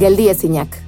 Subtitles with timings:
[0.00, 0.80] Geldiez Iñak.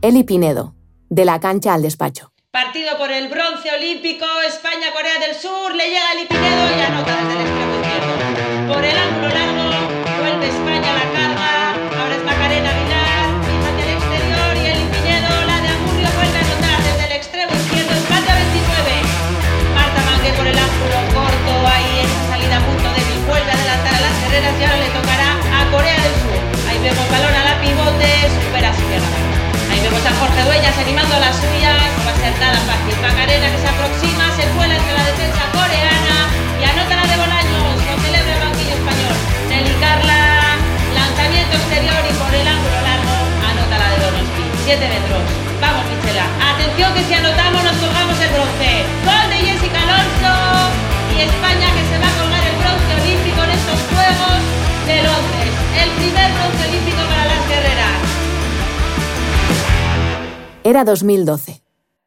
[0.00, 0.72] Eli Pinedo,
[1.10, 2.32] de la cancha al despacho.
[2.50, 7.34] Partido por el bronce olímpico, España-Corea del Sur, le llega Eli Pinedo y anota desde
[7.36, 8.72] el extremo izquierdo.
[8.72, 9.68] Por el ángulo largo,
[10.16, 11.50] vuelve España a la carga,
[12.00, 13.28] ahora es Macarena Vilar,
[13.68, 17.52] hacia el exterior y Eli Pinedo, la de Amurrio, vuelve a anotar desde el extremo
[17.52, 19.76] izquierdo, espacio 29.
[19.76, 23.92] Marta Mangue por el ángulo corto, ahí esa salida a punto de vuelve a adelantar
[23.92, 26.37] a las guerreras y ahora le tocará a Corea del Sur.
[44.68, 45.22] 17 metros.
[45.62, 46.28] Vamos, Michela.
[46.52, 48.84] Atención que si anotamos nos colgamos el bronce.
[49.00, 50.36] Gol de Jessica Alonso
[51.16, 54.40] y España que se va a colgar el bronce olímpico en estos Juegos
[54.84, 55.52] de Londres.
[55.72, 57.96] El primer bronce olímpico para las guerreras.
[60.64, 61.62] Era 2012.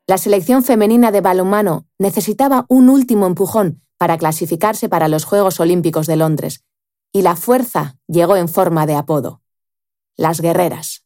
[0.05, 6.05] La selección femenina de balonmano necesitaba un último empujón para clasificarse para los Juegos Olímpicos
[6.05, 6.63] de Londres,
[7.11, 9.41] y la fuerza llegó en forma de apodo.
[10.15, 11.01] Las guerreras.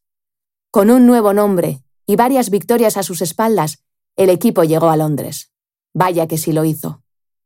[0.76, 3.78] Con un nuevo nombre y varias victorias a sus espaldas,
[4.14, 5.50] el equipo llegó a Londres.
[5.94, 7.00] Vaya que sí lo hizo.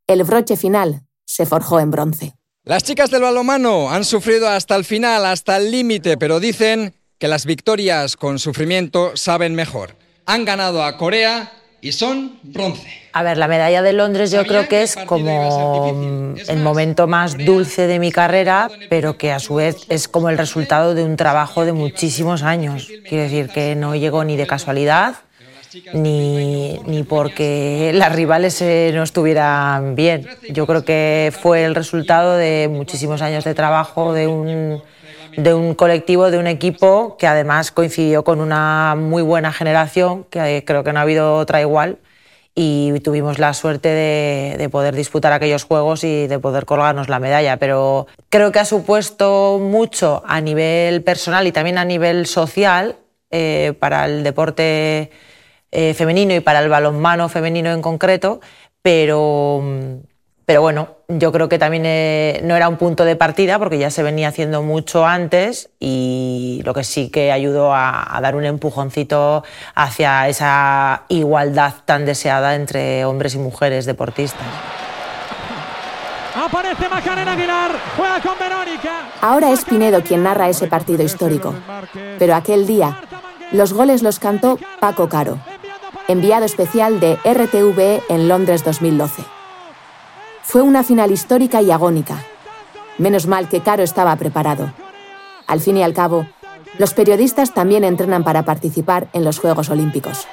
[0.08, 2.34] El broche final se forjó en bronce.
[2.64, 7.28] Las chicas del balonmano han sufrido hasta el final, hasta el límite, pero dicen que
[7.28, 9.94] las victorias con sufrimiento saben mejor.
[10.26, 12.86] Han ganado a Corea y son bronce.
[13.12, 17.86] A ver, la medalla de Londres yo creo que es como el momento más dulce
[17.86, 21.64] de mi carrera, pero que a su vez es como el resultado de un trabajo
[21.64, 22.88] de muchísimos años.
[23.08, 25.16] Quiero decir que no llegó ni de casualidad,
[25.92, 30.28] ni, ni porque las rivales eh, no estuvieran bien.
[30.50, 34.82] Yo creo que fue el resultado de muchísimos años de trabajo, de un
[35.36, 40.64] de un colectivo, de un equipo que además coincidió con una muy buena generación, que
[40.66, 41.98] creo que no ha habido otra igual,
[42.54, 47.56] y tuvimos la suerte de, poder disputar aquellos juegos y de poder colgarnos la medalla.
[47.58, 52.96] Pero creo que ha supuesto mucho a nivel personal y también a nivel social
[53.30, 55.10] eh, para el deporte
[55.70, 58.40] eh, femenino y para el balonmano femenino en concreto,
[58.82, 59.62] pero
[60.50, 63.88] pero bueno, yo creo que también eh, no era un punto de partida porque ya
[63.88, 69.44] se venía haciendo mucho antes y lo que sí que ayudó a, dar un empujoncito
[69.76, 74.42] hacia esa igualdad tan deseada entre hombres y mujeres deportistas.
[76.34, 79.08] Aparece Macarena Aguilar, juega con Verónica.
[79.20, 81.54] Ahora es Pinedo quien narra ese partido histórico.
[82.18, 83.00] Pero aquel día,
[83.52, 85.38] los goles los cantó Paco Caro,
[86.08, 89.22] enviado especial de RTV en Londres 2012.
[90.42, 92.24] Fue una final histórica y agónica.
[92.98, 94.72] Menos mal que Caro estaba preparado.
[95.46, 96.26] Al fin y al cabo,
[96.78, 100.26] los periodistas también entrenan para participar en los Juegos Olímpicos.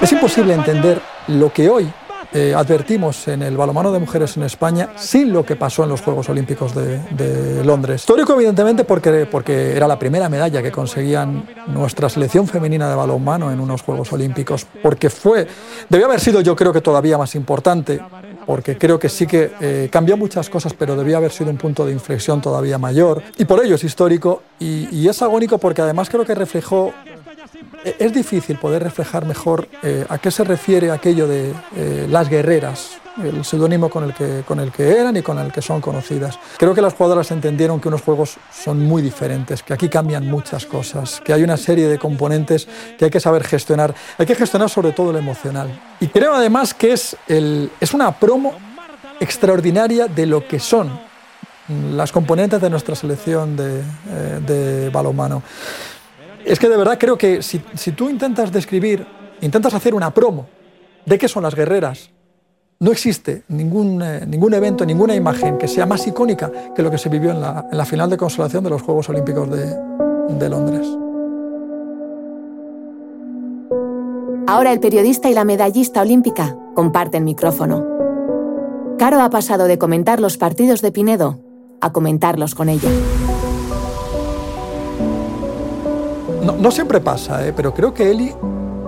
[0.00, 1.92] Es imposible entender lo que hoy
[2.34, 6.00] eh, advertimos en el balonmano de mujeres en España sin lo que pasó en los
[6.00, 8.02] Juegos Olímpicos de, Londres.
[8.02, 13.52] Histórico, evidentemente, porque, porque era la primera medalla que conseguían nuestra selección femenina de balonmano
[13.52, 15.46] en unos Juegos Olímpicos, porque fue,
[15.88, 18.00] debió haber sido yo creo que todavía más importante,
[18.46, 21.86] porque creo que sí que eh, cambió muchas cosas, pero debía haber sido un punto
[21.86, 26.24] de inflexión todavía mayor, y por ello es histórico y es agónico porque además creo
[26.24, 26.92] que reflejó
[27.84, 32.98] es difícil poder reflejar mejor eh, a qué se refiere aquello de eh, las guerreras,
[33.22, 36.38] el seudónimo con, el que, con el que eran y con el que son conocidas.
[36.56, 40.66] Creo que las jugadoras entendieron que unos juegos son muy diferentes, que aquí cambian muchas
[40.66, 43.94] cosas, que hay una serie de componentes que hay que saber gestionar.
[44.18, 45.68] Hay que gestionar sobre todo lo emocional.
[46.00, 48.54] Y creo además que es, el, es una promo
[49.20, 50.90] extraordinaria de lo que son
[51.94, 55.42] las componentes de nuestra selección de, eh, de balonmano.
[56.44, 57.58] Es que de verdad creo que si,
[57.92, 59.06] tú intentas describir,
[59.40, 60.46] intentas hacer una promo
[61.06, 62.10] de qué son las guerreras,
[62.80, 66.98] no existe ningún, eh, ningún evento, ninguna imagen que sea más icónica que lo que
[66.98, 69.76] se vivió en la, final de consolación de los Juegos Olímpicos de,
[70.28, 70.86] de Londres.
[74.48, 77.86] Ahora el periodista y la medallista olímpica comparten micrófono.
[78.98, 81.38] Caro ha pasado de comentar los partidos de Pinedo
[81.80, 82.90] a comentarlos con ella.
[86.42, 87.52] No, siempre pasa, ¿eh?
[87.54, 88.34] pero creo que Eli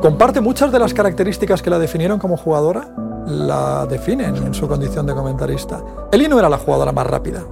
[0.02, 2.88] comparte muchas de las características que la definieron como jugadora,
[3.26, 5.82] la definen en su condición de comentarista.
[6.10, 7.42] Eli no era la jugadora más rápida,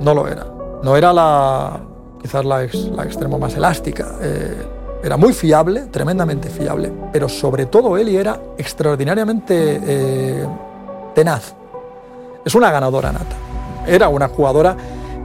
[0.00, 0.46] no lo era.
[0.82, 1.80] No era la,
[2.20, 4.16] quizás la, extremo más elástica.
[4.20, 4.54] Eh,
[5.02, 10.46] era muy fiable, tremendamente fiable, pero sobre todo Eli era extraordinariamente eh,
[11.14, 11.54] tenaz.
[12.44, 13.36] Es una ganadora nata.
[13.86, 14.76] Era una jugadora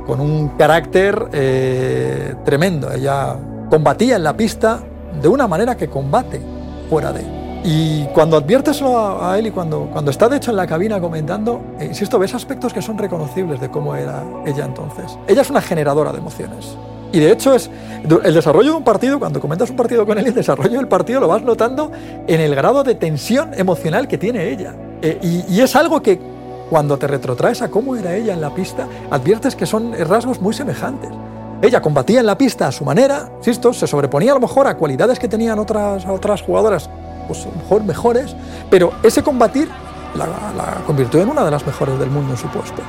[0.06, 2.92] con un carácter eh, tremendo.
[2.92, 3.36] Ella
[3.72, 4.84] combatía en la pista
[5.22, 6.42] de una manera que combate
[6.90, 7.24] fuera de.
[7.64, 11.62] Y cuando adviertes a, él y cuando, cuando está de hecho en la cabina comentando,
[11.80, 15.18] eh, insisto, ves aspectos que son reconocibles de cómo era ella entonces.
[15.26, 16.76] Ella es una generadora de emociones.
[17.14, 17.70] Y de hecho es
[18.24, 21.22] el desarrollo de un partido, cuando comentas un partido con él, el desarrollo del partido
[21.22, 21.92] lo vas notando
[22.28, 24.76] en el grado de tensión emocional que tiene ella.
[25.02, 26.20] Eh, y, es algo que
[26.70, 30.54] cuando te retrotraes a cómo era ella en la pista, adviertes que son rasgos muy
[30.54, 31.10] semejantes.
[31.62, 34.76] Ella combatía en la pista a su manera, insisto, se sobreponía a lo mejor a
[34.76, 36.90] cualidades que tenían otras, otras jugadoras
[37.28, 38.36] pues, mejor, mejores,
[38.72, 39.70] pero ese combatir
[40.16, 42.82] la, la convirtió en una de las mejores del mundo en su puesto.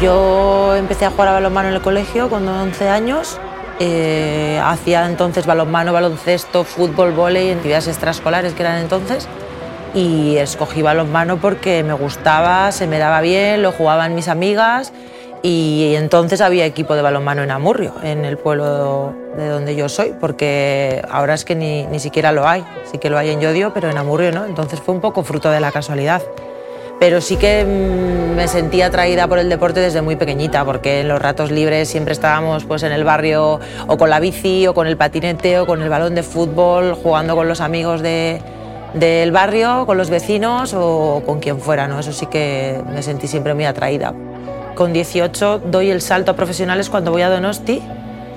[0.00, 3.38] Yo empecé a jugar a balonmano en el colegio con 11 años.
[3.80, 9.28] Eh, hacía entonces balonmano, baloncesto, fútbol, volei, actividades extraescolares que eran entonces.
[9.94, 14.92] Y escogí balonmano porque me gustaba, se me daba bien, lo jugaban mis amigas.
[15.40, 20.12] Y entonces había equipo de balonmano en Amurrio, en el pueblo de donde yo soy,
[20.20, 22.64] porque ahora es que ni, ni siquiera lo hay.
[22.90, 24.44] Sí que lo hay en Yodio, pero en Amurrio no.
[24.44, 26.22] Entonces fue un poco fruto de la casualidad
[27.00, 31.08] pero sí que mm, me sentía atraída por el deporte desde muy pequeñita, porque en
[31.08, 34.86] los ratos libres siempre estábamos pues, en el barrio o con la bici o con
[34.86, 38.40] el patinete o con el balón de fútbol, jugando con los amigos de,
[38.94, 41.88] del barrio, con los vecinos o con quien fuera.
[41.88, 42.00] ¿no?
[42.00, 44.14] Eso sí que me sentí siempre muy atraída.
[44.74, 47.82] Con 18 doy el salto a profesionales cuando voy a Donosti,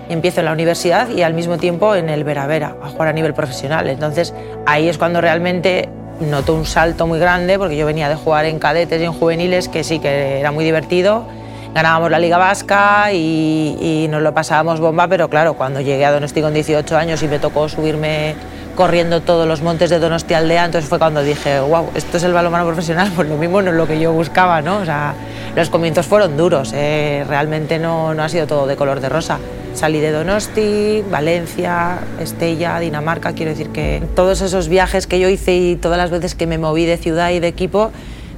[0.10, 3.14] empiezo en la universidad y al mismo tiempo en el Vera Vera, a jugar a
[3.14, 3.88] nivel profesional.
[3.88, 4.34] Entonces
[4.66, 5.90] ahí es cuando realmente
[6.22, 9.68] notó un salto muy grande porque yo venía de jugar en cadetes y en juveniles,
[9.68, 11.26] que sí que era muy divertido.
[11.74, 16.42] Ganábamos la Liga Vasca y, nos lo pasábamos bomba, pero claro, cuando llegué a Donosti
[16.42, 18.36] con 18 años y me tocó subirme
[18.76, 22.34] corriendo todos los montes de Donosti Aldea, entonces fue cuando dije, wow, esto es el
[22.34, 24.78] balonmano profesional, pues lo mismo no es lo que yo buscaba, ¿no?
[24.78, 25.14] O sea,
[25.56, 27.26] los comienzos fueron duros, ¿eh?
[27.28, 29.40] realmente no, no ha sido todo de color de rosa.
[29.74, 33.34] Salí de Donosti, Valencia, Estella, Dinamarca.
[33.34, 36.58] Quiero decir que todos esos viajes que yo hice y todas las veces que me
[36.58, 37.92] moví de ciudad y de equipo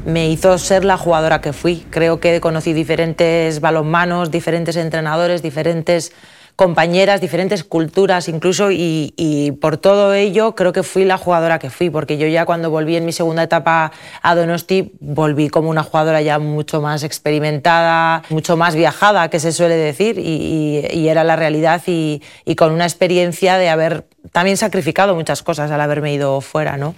[0.06, 1.86] me hizo ser la jugadora que fui.
[1.90, 6.12] Creo que conocí diferentes balonmanos, diferentes entrenadores, diferentes
[6.56, 11.90] compañeras, diferentes culturas incluso, y, por todo ello creo que fui la jugadora que fui,
[11.90, 13.92] porque yo ya cuando volví en mi segunda etapa
[14.22, 19.52] a Donosti, volví como una jugadora ya mucho más experimentada, mucho más viajada, que se
[19.52, 22.22] suele decir, y, era la realidad, y,
[22.58, 26.96] con una experiencia de haber también sacrificado muchas cosas al haberme ido fuera, ¿no?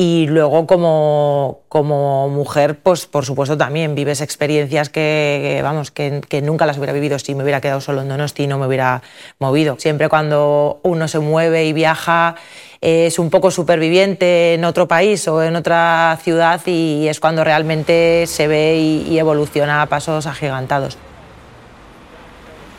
[0.00, 6.66] Y luego como, como mujer, pues por supuesto también vives experiencias que, vamos, que, nunca
[6.66, 9.02] las hubiera vivido si me hubiera quedado solo en Donosti y no me hubiera
[9.40, 9.74] movido.
[9.80, 12.36] Siempre cuando uno se mueve y viaja
[12.80, 18.28] es un poco superviviente en otro país o en otra ciudad y es cuando realmente
[18.28, 20.96] se ve y, y evoluciona a pasos agigantados.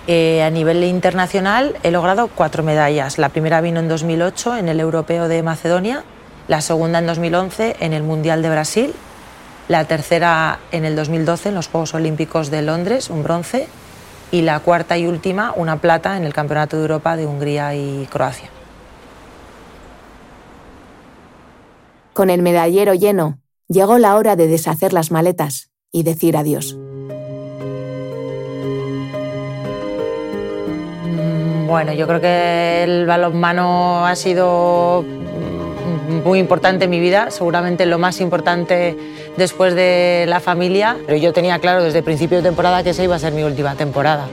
[0.07, 3.17] Eh, a nivel internacional he logrado cuatro medallas.
[3.17, 6.05] La primera vino en 2008 en el Europeo de Macedonia
[6.49, 8.93] la segunda en 2011 en el Mundial de Brasil,
[9.67, 13.67] la tercera en el 2012 en los Juegos Olímpicos de Londres, un bronce,
[14.31, 18.07] y la cuarta y última, una plata en el Campeonato de Europa de Hungría y
[18.11, 18.49] Croacia.
[22.13, 26.75] Con el medallero lleno, llegó la hora de deshacer las maletas y decir adiós.
[31.05, 35.05] Mm, bueno, yo creo que el balonmano ha sido
[36.09, 38.97] muy importante en mi vida, seguramente lo más importante
[39.37, 43.15] después de la familia, pero yo tenía claro desde principio de temporada que esa iba
[43.15, 44.27] a ser mi última temporada.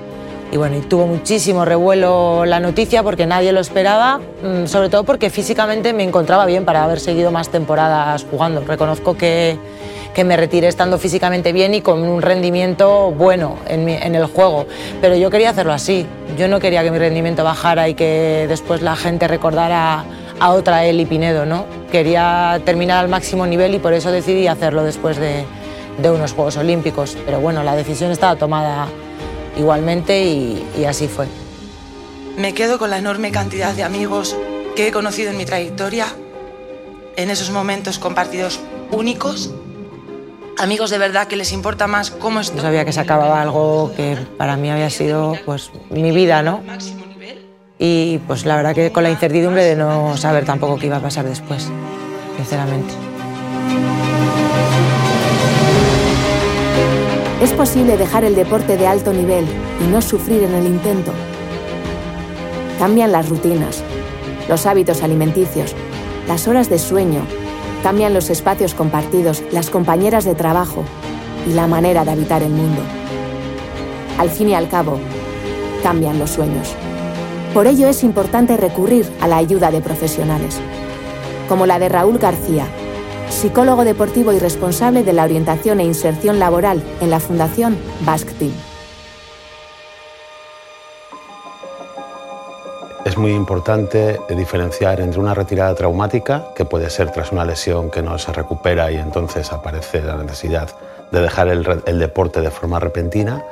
[0.52, 5.04] Y bueno, y tuvo muchísimo revuelo la noticia porque nadie lo esperaba, mm, sobre todo
[5.04, 8.60] porque físicamente me encontraba bien para haber seguido más temporadas jugando.
[8.60, 9.58] Reconozco que,
[10.14, 14.66] que me retiré estando físicamente bien y con un rendimiento bueno en, en, el juego,
[15.00, 16.06] pero yo quería hacerlo así.
[16.38, 20.04] Yo no quería que mi rendimiento bajara y que después la gente recordara
[20.40, 21.66] a otra Eli Pinedo, ¿no?
[21.90, 25.44] Quería terminar al máximo nivel y por eso decidí hacerlo después de,
[25.98, 27.16] de unos Juegos Olímpicos.
[27.24, 28.88] Pero bueno, la decisión estaba tomada
[29.56, 31.26] igualmente y, y así fue.
[32.36, 34.36] Me quedo con la enorme cantidad de amigos
[34.74, 36.06] que he conocido en mi trayectoria,
[37.16, 39.54] en esos momentos compartidos únicos,
[40.58, 42.58] amigos de verdad que les importa más cómo estoy.
[42.58, 46.62] Yo sabía que se acababa algo que para mí había sido pues mi vida, ¿no?
[47.78, 51.02] Y pues la verdad que con la incertidumbre de no saber tampoco qué iba a
[51.02, 51.68] pasar después,
[52.36, 52.94] sinceramente.
[57.42, 59.44] Es posible dejar el deporte de alto nivel
[59.84, 61.12] y no sufrir en el intento.
[62.78, 63.82] Cambian las rutinas,
[64.48, 65.74] los hábitos alimenticios,
[66.26, 67.20] las horas de sueño,
[67.82, 70.82] cambian los espacios compartidos, las compañeras de trabajo
[71.46, 72.82] y la manera de habitar el mundo.
[74.18, 74.98] Al fin y al cabo,
[75.82, 76.74] cambian los sueños.
[77.56, 80.60] Por ello es importante recurrir a la ayuda de profesionales,
[81.48, 82.66] como la de Raúl García,
[83.30, 88.52] psicólogo deportivo y responsable de la orientación e inserción laboral en la Fundación Basque Team.
[93.06, 98.02] Es muy importante diferenciar entre una retirada traumática, que puede ser tras una lesión que
[98.02, 100.68] no se recupera y entonces aparece la necesidad
[101.10, 103.42] de dejar el, deporte de forma repentina,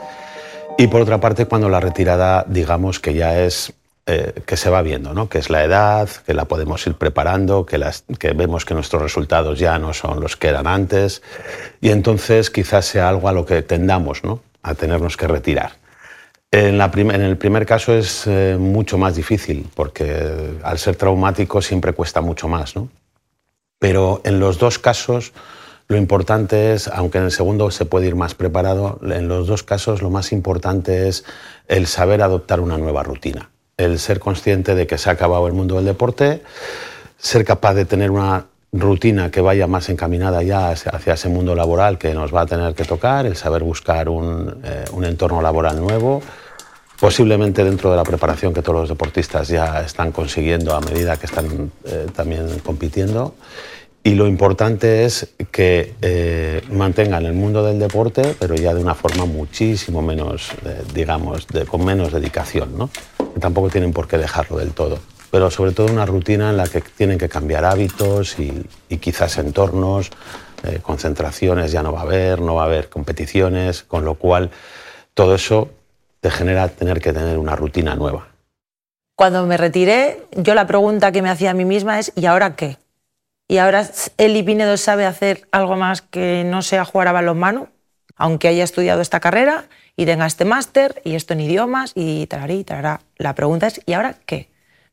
[0.77, 3.73] y por otra parte cuando la retirada digamos que ya es
[4.07, 5.31] eh, que se va viendo, ¿no?
[5.31, 7.83] que es la edad, que la podemos ir preparando, que,
[8.19, 11.23] que, vemos que nuestros resultados ya no son los que eran antes
[11.81, 14.43] y entonces quizás sea algo a lo que tendamos ¿no?
[14.63, 15.73] a tenernos que retirar.
[16.51, 22.21] En el primer caso es eh, mucho más difícil porque al ser traumático siempre cuesta
[22.21, 22.91] mucho más, ¿no?
[23.79, 25.33] pero en los dos casos
[25.89, 29.63] lo importante es, aunque en el segundo se puede ir más preparado, en los dos
[29.63, 31.25] casos lo más importante es
[31.69, 35.52] el saber adoptar una nueva rutina el ser consciente de que se ha acabado el
[35.52, 36.43] mundo del deporte,
[37.19, 41.97] ser capaz de tener una rutina que vaya más encaminada ya hacia ese mundo laboral
[41.97, 46.21] que nos va a tener que tocar, el saber buscar un, eh, entorno laboral nuevo,
[46.99, 51.26] posiblemente dentro de la preparación que todos los deportistas ya están consiguiendo a medida que
[51.26, 53.37] están eh, también compitiendo
[54.02, 58.95] y lo importante es que eh, mantengan el mundo del deporte, pero ya de una
[58.95, 60.50] forma muchísimo menos,
[60.93, 62.76] digamos, con menos dedicación.
[62.76, 62.90] ¿no?
[63.41, 64.99] Tampoco tienen por qué dejarlo del todo.
[65.31, 68.67] Pero sobre todo una rutina en la que tienen que cambiar hábitos y,
[68.99, 70.11] quizás entornos,
[70.62, 74.50] eh, concentraciones ya no va a haber, no va a haber competiciones, con lo cual
[75.14, 75.71] todo eso
[76.21, 78.29] te genera tener que tener una rutina nueva.
[79.17, 82.57] Cuando me retiré, yo la pregunta que me hacía a mí misma es, ¿y ahora
[82.57, 82.79] qué?
[83.49, 87.69] y ahora Eli Pinedo sabe hacer algo más que no sea jugar a balonmano,
[88.16, 89.64] aunque haya estudiado esta carrera
[89.97, 93.00] y tenga este máster y esto en idiomas y tararí, tarará.
[93.16, 94.49] La pregunta es, ¿y ahora qué?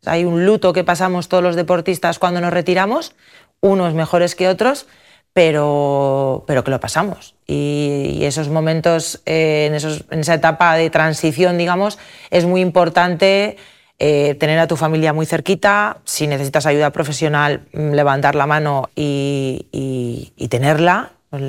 [0.06, 3.14] hay un luto que pasamos todos los deportistas cuando nos retiramos,
[3.60, 4.88] unos mejores que otros,
[5.34, 7.36] pero, pero que lo pasamos.
[7.48, 12.00] Y, esos momentos, eh, en, esa etapa de transición, digamos,
[12.30, 13.58] es muy importante
[14.00, 18.90] eh, tener a tu familia muy cerquita, si necesitas ayuda profesional, mm, levantar la mano
[18.96, 19.68] y,
[20.50, 21.12] tenerla.
[21.32, 21.44] Pues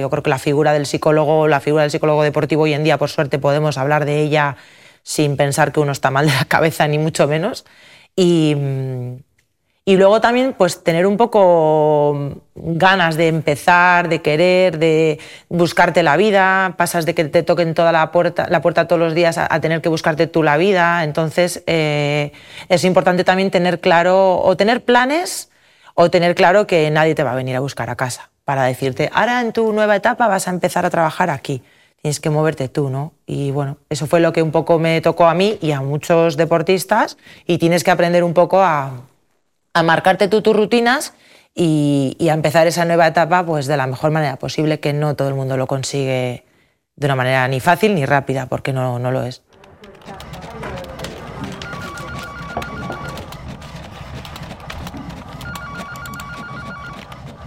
[0.00, 2.98] yo creo que la figura del psicólogo, la figura del psicólogo deportivo hoy en día,
[2.98, 4.56] por suerte, podemos hablar de ella
[5.04, 7.64] sin pensar que uno está mal de la cabeza, ni mucho menos.
[8.16, 8.56] Y,
[9.84, 16.16] y luego también, pues tener un poco ganas de empezar, de querer, de buscarte la
[16.16, 16.74] vida.
[16.76, 19.80] Pasas de que te toquen toda la puerta, la puerta todos los días a, tener
[19.80, 21.04] que buscarte tú la vida.
[21.04, 22.32] Entonces, eh,
[22.68, 25.52] es importante también tener claro, o tener planes,
[25.94, 29.08] o tener claro que nadie te va a venir a buscar a casa para decirte,
[29.14, 31.62] ahora en tu nueva etapa vas a empezar a trabajar aquí.
[32.02, 33.12] Tienes que moverte tú, ¿no?
[33.24, 36.36] Y bueno, eso fue lo que un poco me tocó a mí y a muchos
[36.36, 37.16] deportistas
[37.46, 39.02] y tienes que aprender un poco a,
[39.72, 41.14] a marcarte tú tus rutinas
[41.54, 45.28] y, a empezar esa nueva etapa pues, de la mejor manera posible, que no todo
[45.28, 46.42] el mundo lo consigue
[46.96, 49.42] de una manera ni fácil ni rápida, porque no, no lo es.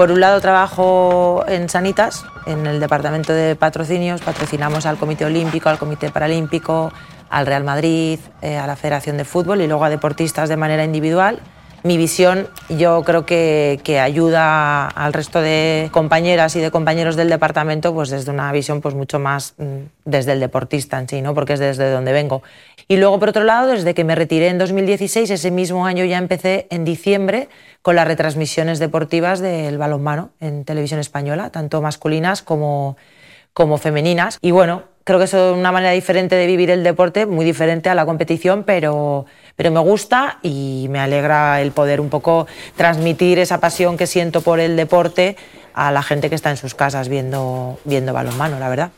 [0.03, 5.69] Por un lado trabajo en Sanitas, en el departamento de patrocinios, patrocinamos al Comité Olímpico,
[5.69, 6.91] al Comité Paralímpico,
[7.29, 10.83] al Real Madrid, eh, a la Federación de Fútbol y luego a deportistas de manera
[10.83, 11.39] individual
[11.83, 17.93] mi visión yo creo que, ayuda al resto de compañeras y de compañeros del departamento
[17.93, 21.33] pues desde una visión pues mucho más mm, desde el deportista en sí, ¿no?
[21.33, 22.41] porque es desde donde vengo.
[22.87, 26.17] Y luego, por otro lado, desde que me retiré en 2016, ese mismo año ya
[26.17, 27.49] empecé en diciembre
[27.81, 32.97] con las retransmisiones deportivas del balonmano en televisión española, tanto masculinas como,
[33.53, 34.37] como femeninas.
[34.41, 37.95] Y bueno, creo que es una manera diferente de vivir el deporte, muy diferente a
[37.95, 39.25] la competición, pero,
[39.55, 44.41] pero me gusta y me alegra el poder un poco transmitir esa pasión que siento
[44.41, 45.37] por el deporte
[45.73, 48.91] a la gente que está en sus casas viendo, viendo balonmano, la verdad.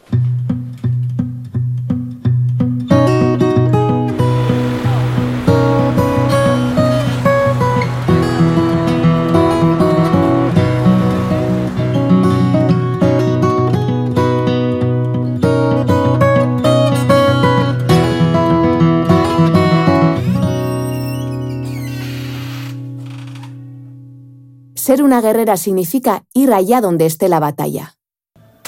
[24.96, 27.98] Ser una guerrera significa ir allá donde esté la batalla.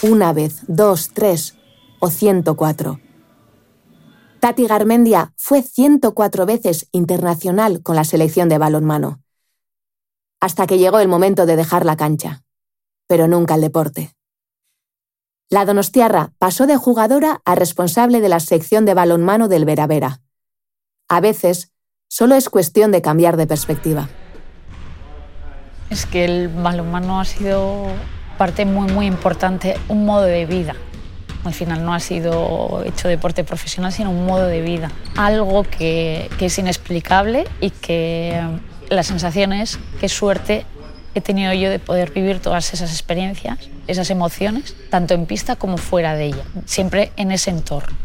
[0.03, 1.55] Una vez, dos, tres
[2.01, 3.00] o 104.
[4.41, 9.22] Tati Garmendia fue 104 veces internacional con la selección de balonmano.
[10.41, 12.43] hasta que llegó el momento de dejar la cancha,
[13.07, 14.13] pero nunca el deporte.
[15.50, 20.19] La donostiarra pasó de jugadora a responsable de la sección de balonmano del Veravera.
[21.07, 21.72] A veces,
[22.10, 24.10] solo es cuestión de cambiar de perspectiva.
[25.89, 27.88] Es que el balonmano ha sido
[28.38, 30.75] parte muy, muy importante, un modo de vida.
[31.44, 34.91] Al final no ha sido hecho deporte profesional, sino un modo de vida.
[35.15, 40.65] Algo que, que es inexplicable y que eh, la sensación es qué suerte
[41.17, 45.77] he tenido yo de poder vivir todas esas experiencias, esas emociones, tanto en pista como
[45.77, 47.97] fuera de ella, siempre en ese entorno.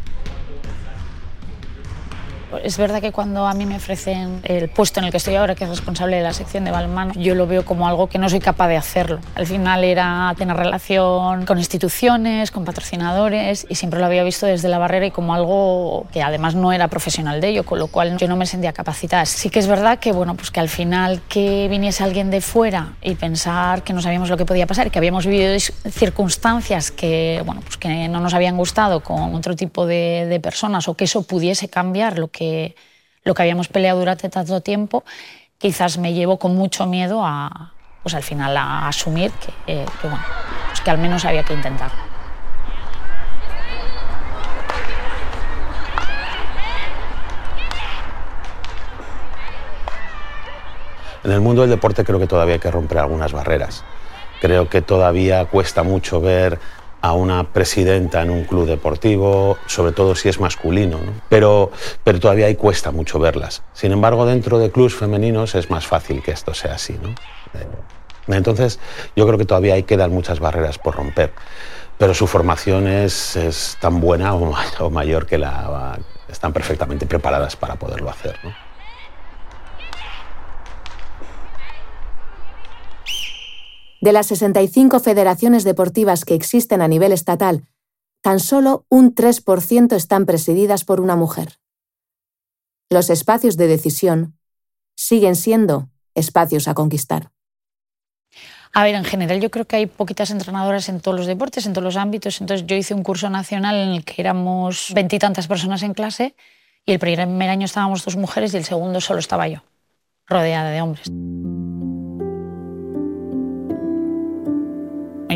[2.59, 5.55] Es verdad que cuando a mí me ofrecen el puesto en el que estoy ahora,
[5.55, 8.29] que es responsable de la sección de balonmano, yo lo veo como algo que no
[8.29, 9.21] soy capaz de hacerlo.
[9.35, 14.69] Al final era tener relación con instituciones, con patrocinadores y siempre lo había visto desde
[14.69, 18.17] la barrera y como algo que además no era profesional de ello, con lo cual
[18.19, 19.25] yo no me sentía capacitada.
[19.27, 22.95] Sí que es verdad que bueno, pues que al final que viniese alguien de fuera
[23.03, 25.59] y pensar que no sabíamos lo que podía pasar, que habíamos vivido
[25.91, 30.89] circunstancias que bueno, pues que no nos habían gustado con otro tipo de, de personas
[30.89, 32.42] o que eso pudiese cambiar lo que
[33.25, 35.05] lo que habíamos peleado durante tanto tiempo,
[35.59, 37.73] quizás me llevo con mucho miedo a,
[38.03, 40.19] pues al final a asumir que, eh, bueno,
[40.69, 41.91] pues que al menos había que intentar.
[51.25, 53.85] En el mundo del deporte creo que todavía hay que romper algunas barreras.
[54.41, 56.59] Creo que todavía cuesta mucho ver
[57.03, 61.73] a una presidenta en un club deportivo, sobre todo si es masculino, pero,
[62.05, 63.63] pero todavía ahí cuesta mucho verlas.
[63.73, 66.97] Sin embargo, dentro de clubes femeninos es más fácil que esto sea así.
[67.03, 67.09] ¿no?
[67.09, 67.67] Eh,
[68.29, 68.79] entonces,
[69.17, 71.33] yo creo que todavía hay quedan muchas barreras por romper,
[71.99, 75.99] pero su formación es, es tan buena o, o mayor que la...
[76.31, 78.39] están perfectamente preparadas para poderlo hacer.
[78.45, 78.55] ¿no?
[84.03, 87.69] De las 65 federaciones deportivas que existen a nivel estatal,
[88.21, 91.61] tan solo un 3% están presididas por una mujer.
[92.91, 94.37] Los espacios de decisión
[94.97, 97.31] siguen siendo espacios a conquistar.
[98.73, 101.73] A ver, en general yo creo que hay poquitas entrenadoras en todos los deportes, en
[101.73, 102.41] todos los ámbitos.
[102.41, 106.35] Entonces yo hice un curso nacional en el que éramos veintitantas personas en clase
[106.85, 109.63] y el primer año estábamos dos mujeres y el segundo solo estaba yo,
[110.27, 111.07] rodeada de hombres.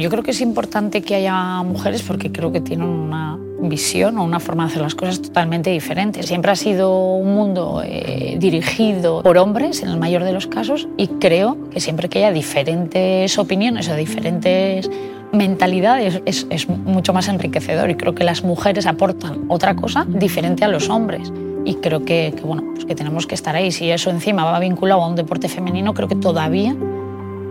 [0.00, 4.24] Yo creo que es importante que haya mujeres porque creo que tienen una visión o
[4.24, 6.22] una forma de hacer las cosas totalmente diferente.
[6.22, 10.88] Siempre ha sido un mundo eh, dirigido por hombres en el mayor de los casos
[10.96, 14.90] y creo que siempre que haya diferentes opiniones o diferentes
[15.32, 20.68] mentalidades es, mucho más enriquecedor y creo que las mujeres aportan otra cosa diferente a
[20.68, 21.32] los hombres
[21.64, 23.72] y creo que bueno, pues que tenemos que estar ahí.
[23.72, 26.76] Si eso encima va vinculado a un deporte femenino, creo que todavía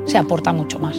[0.06, 0.96] se aporta mucho más.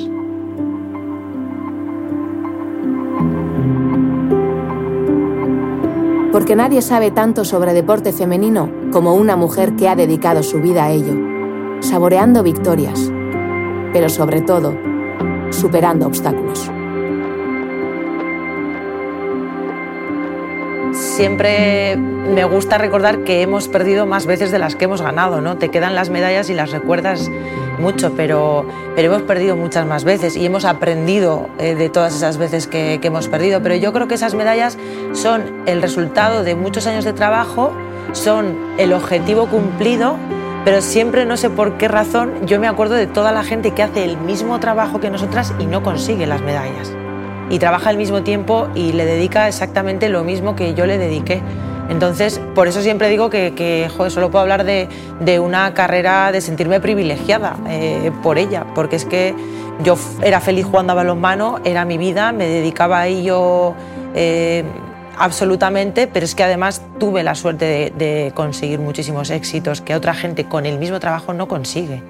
[6.37, 10.85] Porque nadie sabe tanto sobre deporte femenino como una mujer que ha dedicado su vida
[10.85, 11.15] a ello,
[11.81, 13.11] saboreando victorias,
[13.95, 14.77] pero sobre todo,
[15.49, 16.71] superando obstáculos.
[20.93, 25.57] Siempre me gusta recordar que hemos perdido más veces de las que hemos ganado, ¿no?
[25.57, 27.31] Te quedan las medallas y las recuerdas
[27.79, 32.39] mucho, pero, pero hemos perdido muchas más veces y hemos aprendido eh, de todas esas
[32.39, 33.63] veces que, que, hemos perdido.
[33.63, 34.79] Pero yo creo que esas medallas
[35.13, 37.73] son el resultado de muchos años de trabajo,
[38.13, 40.17] son el objetivo cumplido,
[40.67, 43.85] pero siempre no sé por qué razón yo me acuerdo de toda la gente que
[43.85, 46.93] hace el mismo trabajo que nosotras y no consigue las medallas.
[47.51, 51.41] Y trabaja al mismo tiempo y le dedica exactamente lo mismo que yo le dediqué.
[51.89, 57.57] Entonces, por eso siempre digo que, solo puedo hablar de, una carrera de sentirme privilegiada
[57.69, 59.35] eh, por ella, porque es que
[59.83, 63.75] yo era feliz jugando a balonmano, era mi vida, me dedicaba a ello
[64.15, 64.65] eh,
[65.19, 70.47] absolutamente, pero es que además tuve la suerte de, conseguir muchísimos éxitos que otra gente
[70.47, 72.03] con el mismo trabajo no consigue.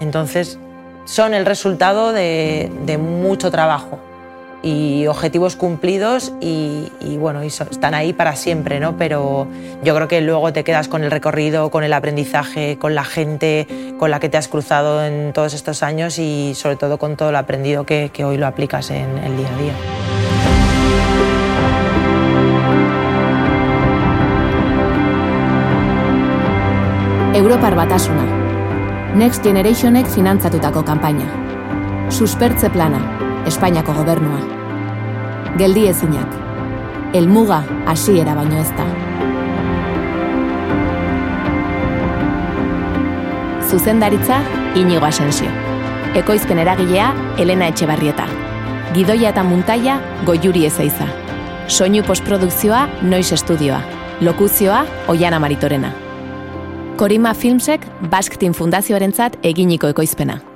[0.00, 0.58] Entonces,
[1.04, 3.98] son el resultado de mucho trabajo
[4.62, 8.96] y objetivos cumplidos y, bueno, están ahí para siempre, ¿no?
[8.96, 9.48] Pero
[9.82, 13.66] yo creo que luego te quedas con el recorrido, con el aprendizaje, con la gente
[13.98, 17.32] con la que te has cruzado en todos estos años y sobre todo con todo
[17.32, 19.74] lo aprendido que, hoy lo aplicas en el día a día.
[27.34, 28.24] Europar Batasuna.
[29.14, 32.08] Next Generationek finantzatutako kanpaina.
[32.10, 33.21] Suspertze plana.
[33.46, 34.38] Espainiako gobernua.
[35.58, 36.36] Geldi ezinak.
[37.12, 38.86] Elmuga hasiera baino ez da.
[43.68, 44.42] Zuzendaritza,
[44.76, 45.50] inigo asensio.
[46.14, 48.26] ekoizpen eragilea Elena Etxebarrieta.
[48.92, 51.08] Gidoia eta muntaia Goiuri Ezeiza.
[51.68, 53.80] Soinu postprodukzioa Noiz Estudioa.
[54.20, 55.92] Lokuzioa Oiana Maritorena.
[56.96, 60.51] Korima Filmsek Basktin Fundazioarentzat eginiko ekoizpena.